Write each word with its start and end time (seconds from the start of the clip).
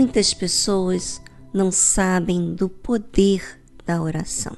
Muitas 0.00 0.32
pessoas 0.32 1.20
não 1.52 1.70
sabem 1.70 2.54
do 2.54 2.70
poder 2.70 3.60
da 3.84 4.00
oração. 4.00 4.56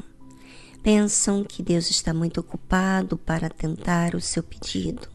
Pensam 0.84 1.42
que 1.42 1.64
Deus 1.64 1.90
está 1.90 2.14
muito 2.14 2.38
ocupado 2.38 3.18
para 3.18 3.50
tentar 3.50 4.14
o 4.14 4.20
seu 4.20 4.40
pedido, 4.40 5.08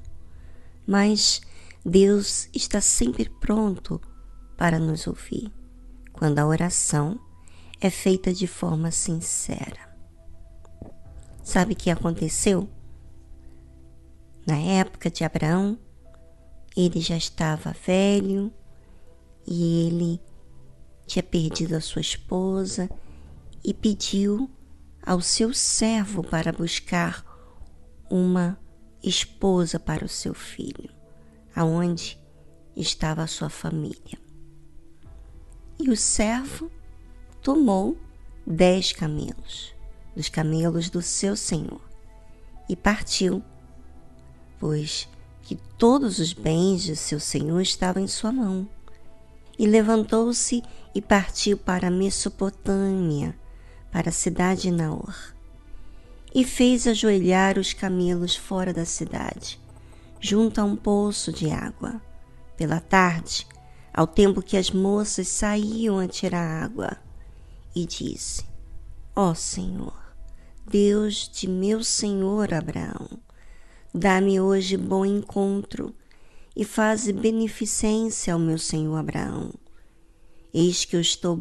mas 0.86 1.40
Deus 1.86 2.50
está 2.54 2.82
sempre 2.82 3.30
pronto 3.40 4.02
para 4.58 4.78
nos 4.78 5.08
ouvir 5.08 5.50
quando 6.12 6.40
a 6.40 6.46
oração 6.46 7.18
é 7.80 7.90
feita 7.90 8.34
de 8.34 8.48
forma 8.48 8.92
sincera. 8.92 9.96
Sabe 11.42 11.72
o 11.72 11.78
que 11.78 11.90
aconteceu? 11.90 12.68
Na 14.46 14.58
época 14.58 15.10
de 15.10 15.24
Abraão, 15.24 15.80
ele 16.76 17.00
já 17.00 17.16
estava 17.16 17.74
velho, 17.86 18.52
e 19.48 19.88
ele 19.88 20.22
tinha 21.06 21.24
perdido 21.24 21.76
a 21.76 21.82
sua 21.82 22.02
esposa 22.02 22.90
e 23.64 23.74
pediu 23.74 24.50
ao 25.02 25.22
seu 25.22 25.54
servo 25.54 26.22
para 26.22 26.52
buscar 26.52 27.26
uma 28.10 28.60
esposa 29.02 29.80
para 29.80 30.04
o 30.04 30.10
seu 30.10 30.34
filho, 30.34 30.90
aonde 31.56 32.20
estava 32.76 33.24
a 33.24 33.28
sua 33.28 33.50
família. 33.50 34.20
E 35.80 35.90
o 35.90 35.96
servo 35.96 36.70
tomou 37.42 37.98
dez 38.46 38.92
camelos, 38.92 39.74
dos 40.14 40.28
camelos 40.28 40.90
do 40.90 41.02
seu 41.02 41.38
senhor, 41.38 41.82
e 42.68 42.76
partiu, 42.76 43.42
pois 44.60 45.08
que 45.42 45.56
todos 45.78 46.20
os 46.20 46.34
bens 46.34 46.84
de 46.84 46.96
seu 46.98 47.20
senhor 47.20 47.62
estavam 47.62 48.04
em 48.04 48.08
sua 48.08 48.32
mão 48.34 48.68
e 49.58 49.66
levantou-se 49.66 50.64
e 50.94 51.02
partiu 51.02 51.58
para 51.58 51.88
a 51.88 51.92
Mesopotâmia, 51.92 53.38
para 53.92 54.10
a 54.10 54.14
cidade 54.14 54.64
de 54.64 54.72
Naor. 54.72 55.34
E 56.34 56.44
fez 56.44 56.86
ajoelhar 56.86 57.58
os 57.58 57.74
camelos 57.74 58.36
fora 58.36 58.74
da 58.74 58.86
cidade, 58.86 59.60
junto 60.20 60.62
a 60.62 60.64
um 60.64 60.76
poço 60.76 61.32
de 61.32 61.50
água. 61.50 62.02
Pela 62.56 62.80
tarde, 62.80 63.48
ao 63.94 64.06
tempo 64.06 64.42
que 64.42 64.58
as 64.58 64.72
moças 64.72 65.28
saíam 65.28 66.00
a 66.00 66.08
tirar 66.08 66.64
água, 66.64 66.98
e 67.76 67.86
disse: 67.86 68.44
Ó 69.16 69.32
oh 69.32 69.36
Senhor, 69.36 70.08
Deus 70.70 71.30
de 71.32 71.48
meu 71.48 71.84
senhor 71.84 72.54
Abraão, 72.54 73.08
dá-me 73.94 74.40
hoje 74.40 74.76
bom 74.76 75.06
encontro 75.06 75.96
e 76.58 76.66
faze 76.66 77.14
beneficência 77.14 78.34
ao 78.34 78.40
meu 78.40 78.58
senhor 78.58 78.96
Abraão. 78.96 79.54
Eis 80.52 80.86
que 80.86 80.96
eu 80.96 81.00
estou 81.00 81.40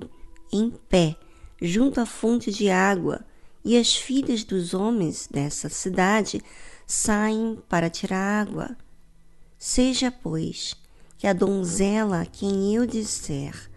em 0.53 0.71
pé 0.71 1.17
junto 1.61 2.03
à 2.03 2.05
fonte 2.05 2.53
de 2.53 2.69
água, 2.69 3.25
e 3.65 3.79
as 3.79 3.97
filhas 3.97 4.45
dos 4.45 4.75
homens 4.75 5.27
dessa 5.27 5.71
cidade 5.71 6.43
saem 6.87 7.59
para 7.67 7.89
tirar 7.89 8.43
água. 8.43 8.77
Seja, 9.59 10.13
pois, 10.13 10.77
que 11.17 11.27
a 11.27 11.33
donzela 11.33 12.21
a 12.21 12.27
quem 12.27 12.75
eu 12.75 12.85
disser, 12.85 13.71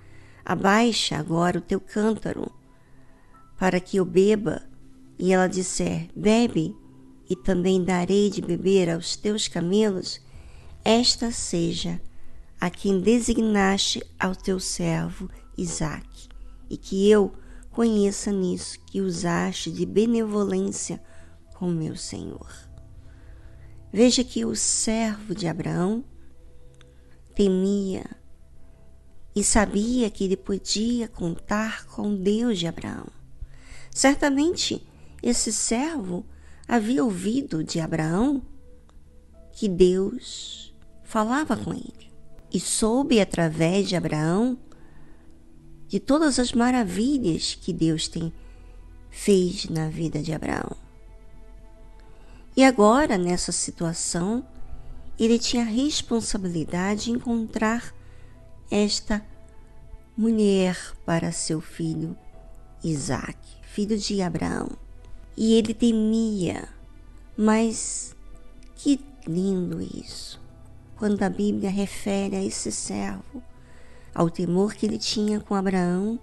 abaixa 0.44 1.16
agora 1.17 1.57
o 1.57 1.61
teu 1.61 1.79
cântaro, 1.79 2.51
para 3.57 3.79
que 3.79 3.95
eu 3.95 4.03
beba, 4.03 4.61
e 5.17 5.31
ela 5.31 5.47
disser, 5.47 6.09
bebe, 6.13 6.75
e 7.29 7.35
também 7.35 7.81
darei 7.81 8.29
de 8.29 8.41
beber 8.41 8.89
aos 8.89 9.16
teus 9.16 9.47
camelos, 9.47 10.19
esta 10.84 11.31
seja 11.31 12.01
a 12.59 12.69
quem 12.69 13.00
designaste 13.00 14.03
ao 14.19 14.35
teu 14.35 14.59
servo 14.59 15.29
Isaque, 15.57 16.29
e 16.69 16.78
que 16.78 17.09
eu 17.09 17.34
conheça 17.72 18.31
nisso 18.31 18.79
que 18.85 19.01
usaste 19.01 19.72
de 19.72 19.85
benevolência 19.85 21.01
com 21.56 21.69
meu 21.69 21.95
Senhor. 21.95 22.50
Veja 23.91 24.23
que 24.23 24.45
o 24.45 24.56
servo 24.56 25.34
de 25.34 25.47
Abraão 25.47 26.03
temia 27.34 28.06
e 29.35 29.44
sabia 29.44 30.09
que 30.09 30.23
ele 30.23 30.38
podia 30.38 31.07
contar 31.07 31.85
com 31.85 32.16
Deus 32.16 32.59
de 32.59 32.67
Abraão. 32.67 33.07
Certamente 33.91 34.85
esse 35.23 35.51
servo 35.51 36.25
havia 36.67 37.03
ouvido 37.03 37.63
de 37.63 37.79
Abraão 37.79 38.41
que 39.51 39.67
Deus 39.67 40.69
falava 41.09 41.58
com 41.58 41.74
ele 41.74 42.12
e 42.53 42.59
soube 42.59 43.20
através 43.20 43.90
de 43.90 43.96
Abraão 43.96 44.56
de 45.88 46.00
todas 46.00 46.38
as 46.38 46.53
maravilhas 46.53 47.56
que 47.59 47.74
Deus 47.74 48.08
tem 48.08 48.31
fez 49.09 49.68
na 49.70 49.90
vida 49.90 50.22
de 50.22 50.31
Abraão. 50.31 50.78
E 52.56 52.64
agora, 52.64 53.18
nessa 53.18 53.52
situação, 53.52 54.46
ele 55.18 55.40
tinha 55.40 55.64
a 55.64 55.66
responsabilidade 55.66 57.06
de 57.06 57.12
encontrar 57.12 57.91
esta 58.70 59.26
mulher 60.16 60.78
para 61.08 61.32
seu 61.32 61.59
filho 61.59 62.16
Isaac, 62.84 63.40
filho 63.64 63.97
de 63.97 64.22
Abraão. 64.22 64.70
E 65.35 65.55
ele 65.55 65.73
temia, 65.73 66.70
mas 67.35 68.16
que 68.76 69.03
lindo 69.28 69.82
isso! 69.82 70.48
Quando 70.99 71.23
a 71.23 71.29
Bíblia 71.29 71.69
refere 71.69 72.35
a 72.35 72.43
esse 72.43 72.73
servo, 72.73 73.41
ao 74.13 74.29
temor 74.29 74.73
que 74.73 74.85
ele 74.85 74.97
tinha 74.97 75.40
com 75.40 75.55
Abraão 75.55 76.19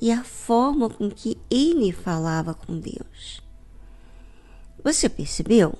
e 0.00 0.10
a 0.10 0.24
forma 0.24 0.88
com 0.88 1.10
que 1.10 1.36
ele 1.50 1.92
falava 1.92 2.54
com 2.54 2.78
Deus. 2.78 3.42
Você 4.82 5.06
percebeu? 5.06 5.74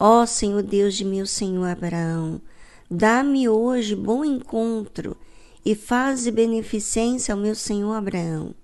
Ó 0.00 0.24
Senhor 0.24 0.62
Deus 0.62 0.94
de 0.94 1.04
meu 1.04 1.26
Senhor 1.26 1.66
Abraão, 1.66 2.40
dá-me 2.90 3.46
hoje 3.46 3.94
bom 3.94 4.24
encontro 4.24 5.14
e 5.62 5.74
faze 5.74 6.30
beneficência 6.30 7.34
ao 7.34 7.40
meu 7.40 7.54
Senhor 7.54 7.92
Abraão. 7.92 8.54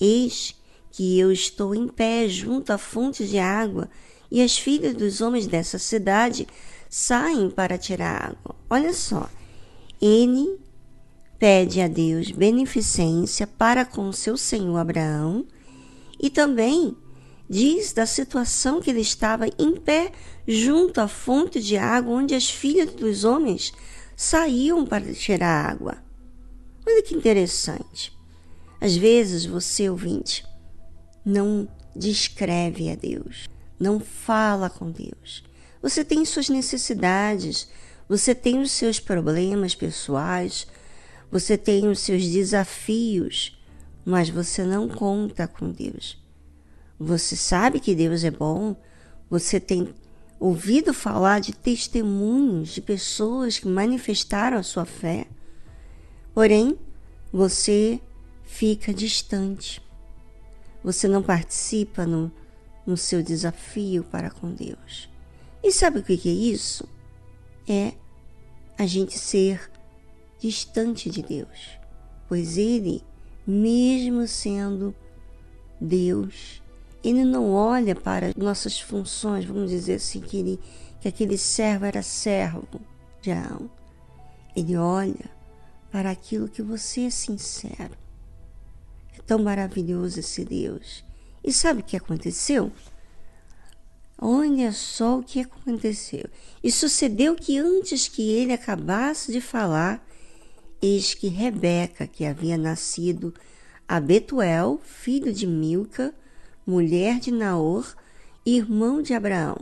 Eis 0.00 0.54
que 0.90 1.18
eu 1.18 1.30
estou 1.30 1.74
em 1.74 1.86
pé 1.86 2.28
junto 2.28 2.72
à 2.72 2.78
fonte 2.78 3.26
de 3.26 3.36
água, 3.36 3.90
e 4.30 4.40
as 4.40 4.56
filhas 4.56 4.94
dos 4.94 5.20
homens 5.20 5.46
dessa 5.46 5.78
cidade 5.78 6.46
saem 6.96 7.50
para 7.50 7.76
tirar 7.76 8.30
água. 8.30 8.54
Olha 8.70 8.94
só, 8.94 9.28
ele 10.00 10.60
pede 11.40 11.80
a 11.80 11.88
Deus 11.88 12.30
beneficência 12.30 13.48
para 13.48 13.84
com 13.84 14.12
seu 14.12 14.36
senhor 14.36 14.76
Abraão 14.76 15.44
e 16.22 16.30
também 16.30 16.96
diz 17.50 17.92
da 17.92 18.06
situação 18.06 18.80
que 18.80 18.90
ele 18.90 19.00
estava 19.00 19.48
em 19.58 19.74
pé 19.74 20.12
junto 20.46 21.00
à 21.00 21.08
fonte 21.08 21.60
de 21.60 21.76
água 21.76 22.14
onde 22.14 22.32
as 22.32 22.48
filhas 22.48 22.92
dos 22.92 23.24
homens 23.24 23.72
saíam 24.14 24.86
para 24.86 25.12
tirar 25.12 25.68
água. 25.68 25.96
Olha 26.86 27.02
que 27.02 27.16
interessante. 27.16 28.16
Às 28.80 28.94
vezes 28.94 29.44
você, 29.44 29.90
ouvinte, 29.90 30.46
não 31.24 31.66
descreve 31.96 32.88
a 32.88 32.94
Deus, 32.94 33.48
não 33.80 33.98
fala 33.98 34.70
com 34.70 34.92
Deus. 34.92 35.42
Você 35.84 36.02
tem 36.02 36.24
suas 36.24 36.48
necessidades, 36.48 37.68
você 38.08 38.34
tem 38.34 38.58
os 38.58 38.72
seus 38.72 38.98
problemas 38.98 39.74
pessoais, 39.74 40.66
você 41.30 41.58
tem 41.58 41.88
os 41.88 41.98
seus 41.98 42.24
desafios, 42.26 43.62
mas 44.02 44.30
você 44.30 44.64
não 44.64 44.88
conta 44.88 45.46
com 45.46 45.70
Deus. 45.70 46.18
Você 46.98 47.36
sabe 47.36 47.80
que 47.80 47.94
Deus 47.94 48.24
é 48.24 48.30
bom, 48.30 48.74
você 49.28 49.60
tem 49.60 49.94
ouvido 50.40 50.94
falar 50.94 51.38
de 51.38 51.52
testemunhos 51.52 52.70
de 52.70 52.80
pessoas 52.80 53.58
que 53.58 53.68
manifestaram 53.68 54.56
a 54.56 54.62
sua 54.62 54.86
fé, 54.86 55.26
porém 56.32 56.78
você 57.30 58.00
fica 58.42 58.94
distante. 58.94 59.82
Você 60.82 61.06
não 61.06 61.22
participa 61.22 62.06
no, 62.06 62.32
no 62.86 62.96
seu 62.96 63.22
desafio 63.22 64.02
para 64.04 64.30
com 64.30 64.50
Deus. 64.50 65.12
E 65.64 65.72
sabe 65.72 66.00
o 66.00 66.02
que 66.02 66.28
é 66.28 66.30
isso? 66.30 66.86
É 67.66 67.94
a 68.76 68.84
gente 68.84 69.18
ser 69.18 69.70
distante 70.38 71.08
de 71.08 71.22
Deus, 71.22 71.78
pois 72.28 72.58
Ele, 72.58 73.02
mesmo 73.46 74.28
sendo 74.28 74.94
Deus, 75.80 76.62
Ele 77.02 77.24
não 77.24 77.50
olha 77.50 77.94
para 77.94 78.34
nossas 78.36 78.78
funções, 78.78 79.46
vamos 79.46 79.70
dizer 79.70 79.94
assim, 79.94 80.20
que, 80.20 80.36
ele, 80.36 80.60
que 81.00 81.08
aquele 81.08 81.38
servo 81.38 81.86
era 81.86 82.02
servo 82.02 82.78
de 83.22 83.30
Arão. 83.30 83.70
Ele 84.54 84.76
olha 84.76 85.30
para 85.90 86.10
aquilo 86.10 86.46
que 86.46 86.60
você 86.60 87.06
é 87.06 87.10
sincero. 87.10 87.96
É 89.16 89.22
tão 89.22 89.42
maravilhoso 89.42 90.20
esse 90.20 90.44
Deus. 90.44 91.02
E 91.42 91.50
sabe 91.54 91.80
o 91.80 91.84
que 91.84 91.96
aconteceu? 91.96 92.70
Olha 94.18 94.72
só 94.72 95.18
o 95.18 95.22
que 95.22 95.40
aconteceu. 95.40 96.24
E 96.62 96.70
sucedeu 96.70 97.34
que 97.34 97.58
antes 97.58 98.08
que 98.08 98.30
ele 98.30 98.52
acabasse 98.52 99.32
de 99.32 99.40
falar, 99.40 100.06
eis 100.80 101.14
que 101.14 101.28
Rebeca, 101.28 102.06
que 102.06 102.24
havia 102.24 102.56
nascido 102.56 103.34
a 103.86 104.00
Betuel, 104.00 104.80
filho 104.82 105.32
de 105.32 105.46
Milca, 105.46 106.14
mulher 106.66 107.18
de 107.18 107.30
Naor, 107.30 107.94
irmão 108.46 109.02
de 109.02 109.14
Abraão, 109.14 109.58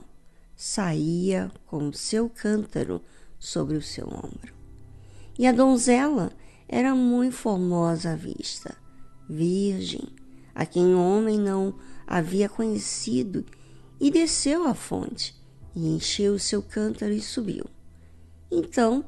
saía 0.55 1.51
com 1.67 1.89
o 1.89 1.95
seu 1.95 2.29
cântaro 2.29 3.03
sobre 3.39 3.77
o 3.77 3.83
seu 3.83 4.07
ombro. 4.07 4.53
E 5.39 5.47
a 5.47 5.53
donzela 5.53 6.31
era 6.69 6.95
muito 6.95 7.35
formosa 7.35 8.13
à 8.13 8.17
vista, 8.17 8.77
virgem, 9.29 10.09
a 10.55 10.65
quem 10.65 10.95
o 10.95 11.01
homem 11.03 11.39
não 11.39 11.75
havia 12.07 12.49
conhecido 12.49 13.45
e 14.03 14.11
desceu 14.11 14.67
à 14.67 14.75
fonte, 14.75 15.33
e 15.77 15.95
encheu 15.95 16.35
o 16.35 16.39
seu 16.39 16.61
cântaro 16.61 17.13
e 17.13 17.21
subiu. 17.21 17.65
Então 18.51 19.05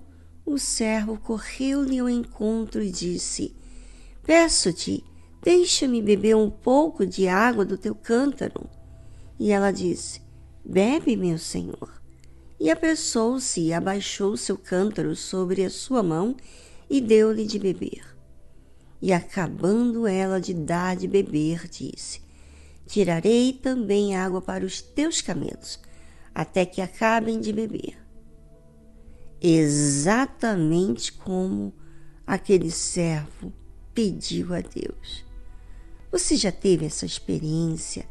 o 0.46 0.56
servo 0.56 1.18
correu-lhe 1.18 1.98
ao 1.98 2.08
encontro 2.08 2.80
e 2.80 2.92
disse: 2.92 3.56
Peço-te, 4.22 5.02
deixa-me 5.42 6.00
beber 6.00 6.36
um 6.36 6.48
pouco 6.48 7.04
de 7.04 7.26
água 7.26 7.64
do 7.64 7.76
teu 7.76 7.92
cântaro. 7.92 8.70
E 9.36 9.50
ela 9.50 9.72
disse: 9.72 10.22
Bebe, 10.64 11.16
meu 11.16 11.38
senhor. 11.38 12.00
E 12.60 12.70
apressou-se 12.70 13.60
e 13.60 13.72
abaixou 13.72 14.36
seu 14.36 14.56
cântaro 14.56 15.16
sobre 15.16 15.64
a 15.64 15.70
sua 15.70 16.04
mão 16.04 16.36
e 16.88 17.00
deu-lhe 17.00 17.44
de 17.44 17.58
beber. 17.58 18.16
E 19.02 19.12
acabando 19.12 20.06
ela 20.06 20.40
de 20.40 20.54
dar 20.54 20.94
de 20.94 21.08
beber, 21.08 21.68
disse: 21.68 22.23
Tirarei 22.86 23.52
também 23.52 24.16
água 24.16 24.40
para 24.40 24.64
os 24.64 24.82
teus 24.82 25.20
camelos, 25.20 25.78
até 26.34 26.66
que 26.66 26.80
acabem 26.80 27.40
de 27.40 27.52
beber. 27.52 27.96
Exatamente 29.40 31.12
como 31.12 31.72
aquele 32.26 32.70
servo 32.70 33.52
pediu 33.92 34.54
a 34.54 34.60
Deus. 34.60 35.24
Você 36.10 36.36
já 36.36 36.52
teve 36.52 36.86
essa 36.86 37.04
experiência 37.04 38.06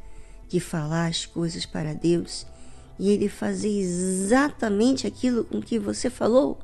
de 0.47 0.59
falar 0.59 1.07
as 1.07 1.25
coisas 1.25 1.65
para 1.65 1.93
Deus 1.93 2.45
e 2.99 3.09
ele 3.09 3.27
fazer 3.27 3.69
exatamente 3.69 5.07
aquilo 5.07 5.43
com 5.43 5.61
que 5.61 5.79
você 5.79 6.09
falou? 6.09 6.59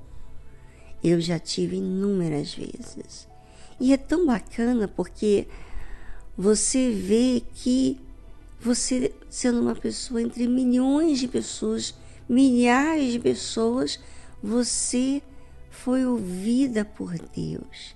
Eu 1.03 1.19
já 1.19 1.39
tive 1.39 1.77
inúmeras 1.77 2.53
vezes. 2.53 3.27
E 3.79 3.93
é 3.93 3.97
tão 3.97 4.25
bacana 4.25 4.87
porque 4.87 5.47
você 6.41 6.89
vê 6.89 7.43
que 7.53 7.99
você, 8.61 9.13
sendo 9.29 9.59
uma 9.59 9.75
pessoa 9.75 10.21
entre 10.21 10.47
milhões 10.47 11.19
de 11.19 11.27
pessoas, 11.27 11.93
milhares 12.29 13.11
de 13.11 13.19
pessoas, 13.19 13.99
você 14.41 15.21
foi 15.69 16.05
ouvida 16.05 16.85
por 16.85 17.13
Deus. 17.19 17.93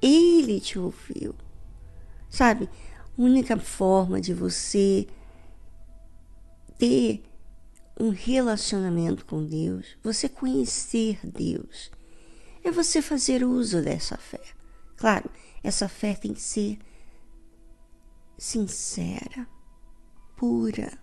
Ele 0.00 0.60
te 0.60 0.78
ouviu. 0.78 1.34
Sabe, 2.30 2.70
a 2.96 3.20
única 3.20 3.56
forma 3.56 4.20
de 4.20 4.32
você 4.32 5.08
ter 6.78 7.20
um 7.98 8.10
relacionamento 8.10 9.26
com 9.26 9.44
Deus, 9.44 9.96
você 10.04 10.28
conhecer 10.28 11.18
Deus, 11.24 11.90
é 12.62 12.70
você 12.70 13.02
fazer 13.02 13.42
uso 13.42 13.82
dessa 13.82 14.16
fé. 14.16 14.40
Claro, 14.96 15.28
essa 15.64 15.88
fé 15.88 16.14
tem 16.14 16.32
que 16.32 16.40
ser 16.40 16.78
sincera, 18.42 19.46
pura. 20.34 20.98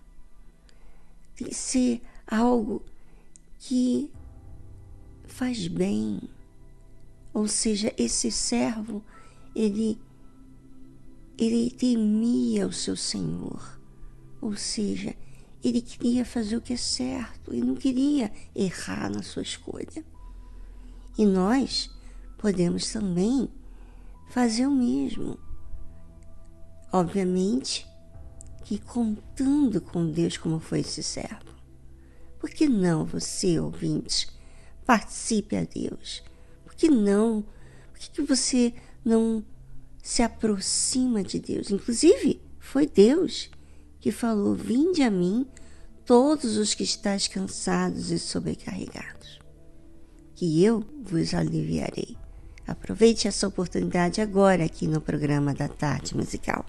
Tem 1.34 1.48
que 1.48 1.54
ser 1.54 2.02
algo 2.26 2.84
que 3.58 4.12
faz 5.24 5.66
bem. 5.66 6.20
Ou 7.32 7.48
seja, 7.48 7.94
esse 7.96 8.30
servo, 8.30 9.02
ele 9.56 9.98
ele 11.38 11.70
temia 11.70 12.66
o 12.66 12.72
seu 12.74 12.94
Senhor. 12.94 13.80
Ou 14.42 14.54
seja, 14.54 15.16
ele 15.64 15.80
queria 15.80 16.26
fazer 16.26 16.58
o 16.58 16.60
que 16.60 16.74
é 16.74 16.76
certo 16.76 17.54
e 17.54 17.62
não 17.62 17.74
queria 17.74 18.30
errar 18.54 19.08
na 19.08 19.22
sua 19.22 19.40
escolha. 19.40 20.04
E 21.16 21.24
nós 21.24 21.90
podemos 22.36 22.92
também 22.92 23.48
fazer 24.28 24.66
o 24.66 24.70
mesmo 24.70 25.38
Obviamente 26.92 27.86
que 28.64 28.78
contando 28.78 29.80
com 29.80 30.10
Deus 30.10 30.36
como 30.36 30.60
foi 30.60 30.80
esse 30.80 31.02
servo. 31.02 31.50
Por 32.38 32.48
que 32.50 32.68
não 32.68 33.04
você, 33.04 33.58
ouvinte, 33.58 34.28
participe 34.86 35.56
a 35.56 35.64
Deus? 35.64 36.22
Por 36.64 36.74
que 36.74 36.88
não? 36.88 37.44
Por 37.90 37.98
que, 37.98 38.10
que 38.10 38.22
você 38.22 38.72
não 39.04 39.44
se 40.02 40.22
aproxima 40.22 41.22
de 41.22 41.38
Deus? 41.38 41.70
Inclusive, 41.70 42.40
foi 42.58 42.86
Deus 42.86 43.50
que 43.98 44.12
falou: 44.12 44.54
Vinde 44.54 45.02
a 45.02 45.10
mim, 45.10 45.46
todos 46.06 46.56
os 46.56 46.72
que 46.72 46.84
estáis 46.84 47.26
cansados 47.26 48.10
e 48.10 48.18
sobrecarregados, 48.18 49.40
que 50.36 50.64
eu 50.64 50.84
vos 51.02 51.34
aliviarei. 51.34 52.16
Aproveite 52.66 53.26
essa 53.26 53.48
oportunidade 53.48 54.20
agora 54.20 54.64
aqui 54.64 54.86
no 54.86 55.00
programa 55.00 55.52
da 55.52 55.66
Tarde 55.66 56.16
Musical. 56.16 56.64